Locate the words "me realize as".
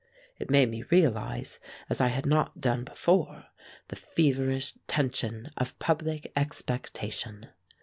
0.71-2.01